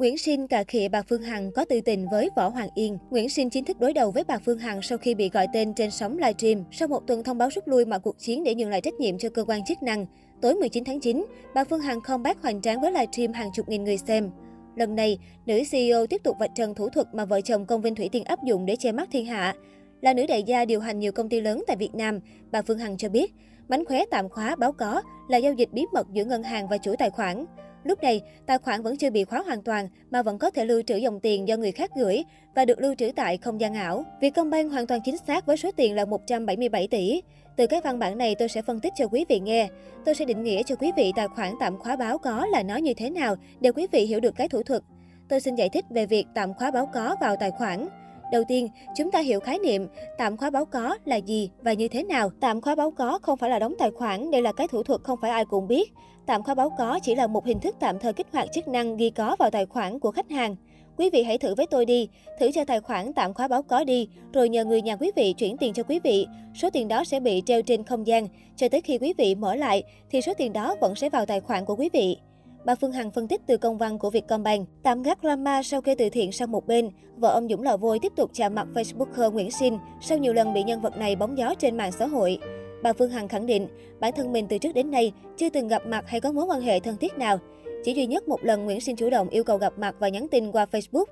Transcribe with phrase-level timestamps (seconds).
[0.00, 2.98] Nguyễn Sinh cà khịa bà Phương Hằng có tư tình với Võ Hoàng Yên.
[3.10, 5.74] Nguyễn Sinh chính thức đối đầu với bà Phương Hằng sau khi bị gọi tên
[5.74, 6.64] trên sóng livestream.
[6.72, 9.18] Sau một tuần thông báo rút lui mọi cuộc chiến để nhường lại trách nhiệm
[9.18, 10.06] cho cơ quan chức năng,
[10.42, 13.84] tối 19 tháng 9, bà Phương Hằng comeback hoành tráng với livestream hàng chục nghìn
[13.84, 14.30] người xem.
[14.76, 17.94] Lần này, nữ CEO tiếp tục vạch trần thủ thuật mà vợ chồng công Vinh
[17.94, 19.54] Thủy Tiên áp dụng để che mắt thiên hạ.
[20.00, 22.20] Là nữ đại gia điều hành nhiều công ty lớn tại Việt Nam,
[22.52, 23.32] bà Phương Hằng cho biết,
[23.68, 26.78] mánh khóe tạm khóa báo có là giao dịch bí mật giữa ngân hàng và
[26.78, 27.46] chủ tài khoản.
[27.84, 30.82] Lúc này, tài khoản vẫn chưa bị khóa hoàn toàn mà vẫn có thể lưu
[30.82, 34.04] trữ dòng tiền do người khác gửi và được lưu trữ tại không gian ảo.
[34.20, 37.22] Vietcombank hoàn toàn chính xác với số tiền là 177 tỷ.
[37.56, 39.68] Từ cái văn bản này tôi sẽ phân tích cho quý vị nghe.
[40.04, 42.76] Tôi sẽ định nghĩa cho quý vị tài khoản tạm khóa báo có là nó
[42.76, 44.82] như thế nào để quý vị hiểu được cái thủ thuật.
[45.28, 47.88] Tôi xin giải thích về việc tạm khóa báo có vào tài khoản.
[48.32, 51.88] Đầu tiên, chúng ta hiểu khái niệm tạm khóa báo có là gì và như
[51.88, 52.30] thế nào.
[52.40, 55.00] Tạm khóa báo có không phải là đóng tài khoản, đây là cái thủ thuật
[55.02, 55.92] không phải ai cũng biết.
[56.26, 58.96] Tạm khóa báo có chỉ là một hình thức tạm thời kích hoạt chức năng
[58.96, 60.56] ghi có vào tài khoản của khách hàng.
[60.96, 62.08] Quý vị hãy thử với tôi đi,
[62.40, 65.32] thử cho tài khoản tạm khóa báo có đi, rồi nhờ người nhà quý vị
[65.32, 66.26] chuyển tiền cho quý vị.
[66.54, 69.54] Số tiền đó sẽ bị treo trên không gian, cho tới khi quý vị mở
[69.54, 72.18] lại thì số tiền đó vẫn sẽ vào tài khoản của quý vị.
[72.64, 74.68] Bà Phương Hằng phân tích từ công văn của Vietcombank.
[74.82, 77.98] Tạm gác drama sau kê từ thiện sang một bên, vợ ông Dũng Lò Vôi
[77.98, 81.38] tiếp tục chạm mặt Facebooker Nguyễn Sinh sau nhiều lần bị nhân vật này bóng
[81.38, 82.38] gió trên mạng xã hội.
[82.82, 83.68] Bà Phương Hằng khẳng định,
[84.00, 86.60] bản thân mình từ trước đến nay chưa từng gặp mặt hay có mối quan
[86.60, 87.38] hệ thân thiết nào.
[87.84, 90.26] Chỉ duy nhất một lần Nguyễn Sinh chủ động yêu cầu gặp mặt và nhắn
[90.30, 91.04] tin qua Facebook.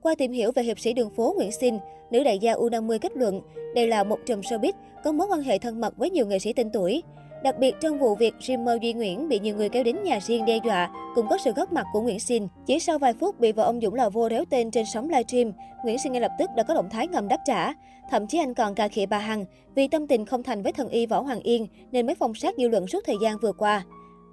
[0.00, 1.78] Qua tìm hiểu về hiệp sĩ đường phố Nguyễn Sinh,
[2.10, 3.40] nữ đại gia U50 kết luận
[3.74, 4.72] đây là một trùm showbiz
[5.04, 7.02] có mối quan hệ thân mật với nhiều nghệ sĩ tên tuổi.
[7.44, 10.44] Đặc biệt trong vụ việc streamer Duy Nguyễn bị nhiều người kéo đến nhà riêng
[10.44, 12.48] đe dọa, cũng có sự góp mặt của Nguyễn Sinh.
[12.66, 15.52] Chỉ sau vài phút bị vợ ông Dũng lò vô réo tên trên sóng livestream,
[15.84, 17.72] Nguyễn Sinh ngay lập tức đã có động thái ngầm đáp trả.
[18.10, 20.88] Thậm chí anh còn cà khịa bà Hằng vì tâm tình không thành với thần
[20.88, 23.84] y Võ Hoàng Yên nên mới phong sát dư luận suốt thời gian vừa qua.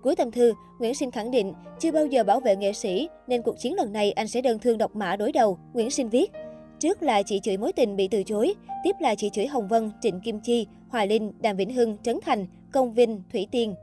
[0.04, 3.42] Cuối tâm thư, Nguyễn Sinh khẳng định chưa bao giờ bảo vệ nghệ sĩ nên
[3.42, 5.58] cuộc chiến lần này anh sẽ đơn thương độc mã đối đầu.
[5.74, 6.32] Nguyễn Sinh viết,
[6.80, 8.54] Trước là chị chửi mối tình bị từ chối,
[8.84, 12.20] tiếp là chị chửi Hồng Vân, Trịnh Kim Chi, Hoài Linh, Đàm Vĩnh Hưng, Trấn
[12.26, 13.76] Thành, Công Vinh, Thủy Tiên.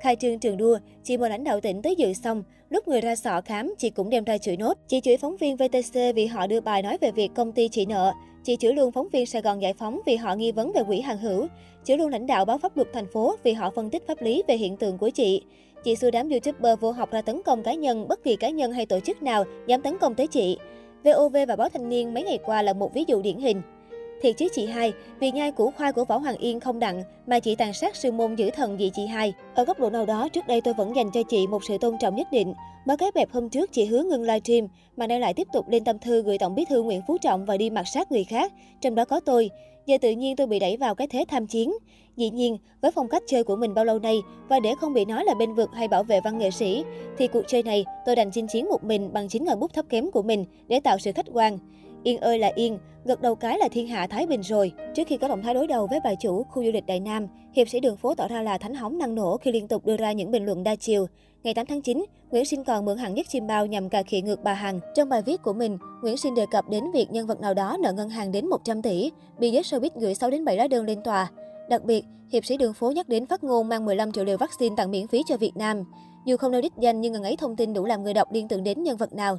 [0.00, 3.16] Khai trương trường đua, chị mời lãnh đạo tỉnh tới dự xong, lúc người ra
[3.16, 4.74] sọ khám, chị cũng đem ra chửi nốt.
[4.88, 7.86] Chị chửi phóng viên VTC vì họ đưa bài nói về việc công ty chị
[7.86, 8.12] nợ.
[8.44, 11.00] Chị chửi luôn phóng viên Sài Gòn Giải phóng vì họ nghi vấn về quỹ
[11.00, 11.46] hàng hữu.
[11.84, 14.42] Chửi luôn lãnh đạo báo pháp luật thành phố vì họ phân tích pháp lý
[14.48, 15.42] về hiện tượng của chị.
[15.84, 18.72] Chị xua đám YouTuber vô học ra tấn công cá nhân, bất kỳ cá nhân
[18.72, 20.58] hay tổ chức nào dám tấn công tới chị.
[21.04, 23.62] VOV và báo Thanh niên mấy ngày qua là một ví dụ điển hình.
[24.22, 27.40] Thiệt chứ chị hai, vì nhai củ khoai của Võ Hoàng Yên không đặng mà
[27.40, 29.32] chị tàn sát sư môn giữ thần vì chị hai.
[29.54, 31.98] Ở góc độ nào đó, trước đây tôi vẫn dành cho chị một sự tôn
[32.00, 32.54] trọng nhất định.
[32.86, 35.84] Mới cái bẹp hôm trước chị hứa ngưng livestream, mà nay lại tiếp tục lên
[35.84, 38.52] tâm thư gửi Tổng bí thư Nguyễn Phú Trọng và đi mặt sát người khác,
[38.80, 39.50] trong đó có tôi.
[39.86, 41.72] Giờ tự nhiên tôi bị đẩy vào cái thế tham chiến.
[42.16, 45.04] Dĩ nhiên, với phong cách chơi của mình bao lâu nay và để không bị
[45.04, 46.84] nói là bên vực hay bảo vệ văn nghệ sĩ,
[47.18, 49.84] thì cuộc chơi này tôi đành chinh chiến một mình bằng chính ngòi bút thấp
[49.88, 51.58] kém của mình để tạo sự khách quan.
[52.06, 54.72] Yên ơi là yên, gật đầu cái là thiên hạ Thái Bình rồi.
[54.94, 57.26] Trước khi có động thái đối đầu với bà chủ khu du lịch Đại Nam,
[57.52, 59.96] hiệp sĩ đường phố tỏ ra là thánh hóng năng nổ khi liên tục đưa
[59.96, 61.06] ra những bình luận đa chiều.
[61.42, 64.20] Ngày 8 tháng 9, Nguyễn Sinh còn mượn hàng nhất chim bao nhằm cà khịa
[64.20, 64.80] ngược bà Hằng.
[64.94, 67.76] Trong bài viết của mình, Nguyễn Sinh đề cập đến việc nhân vật nào đó
[67.80, 70.84] nợ ngân hàng đến 100 tỷ, bị giới showbiz gửi 6 đến 7 lá đơn
[70.84, 71.30] lên tòa.
[71.68, 74.74] Đặc biệt, hiệp sĩ đường phố nhắc đến phát ngôn mang 15 triệu liều vaccine
[74.76, 75.84] tặng miễn phí cho Việt Nam.
[76.26, 78.48] Dù không nêu đích danh nhưng ngần ấy thông tin đủ làm người đọc liên
[78.48, 79.38] tưởng đến nhân vật nào.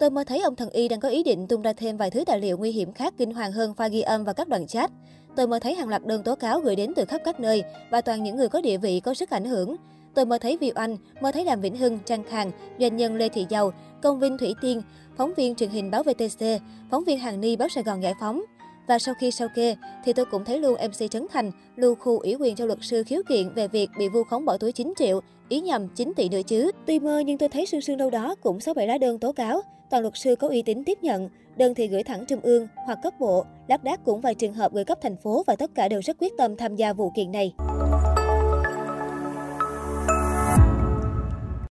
[0.00, 2.24] Tôi mơ thấy ông thần y đang có ý định tung ra thêm vài thứ
[2.24, 4.90] tài liệu nguy hiểm khác kinh hoàng hơn pha ghi âm và các đoạn chat.
[5.36, 8.00] Tôi mơ thấy hàng loạt đơn tố cáo gửi đến từ khắp các nơi và
[8.00, 9.76] toàn những người có địa vị có sức ảnh hưởng.
[10.14, 13.28] Tôi mơ thấy Viu Anh, mơ thấy Đàm Vĩnh Hưng, Trang Khang, doanh nhân Lê
[13.28, 13.72] Thị Giàu,
[14.02, 14.82] công viên Thủy Tiên,
[15.16, 16.44] phóng viên truyền hình báo VTC,
[16.90, 18.42] phóng viên Hàng Ni báo Sài Gòn Giải phóng.
[18.90, 22.18] Và sau khi sao kê, thì tôi cũng thấy luôn MC Trấn Thành lưu khu
[22.18, 24.92] ủy quyền cho luật sư khiếu kiện về việc bị vu khống bỏ túi 9
[24.96, 26.70] triệu, ý nhầm 9 tỷ nữa chứ.
[26.86, 29.32] Tuy mơ nhưng tôi thấy sương sương đâu đó cũng 6 7 lá đơn tố
[29.32, 29.60] cáo.
[29.90, 32.98] Toàn luật sư có uy tín tiếp nhận, đơn thì gửi thẳng trung ương hoặc
[33.02, 35.88] cấp bộ, lác đác cũng vài trường hợp gửi cấp thành phố và tất cả
[35.88, 37.52] đều rất quyết tâm tham gia vụ kiện này.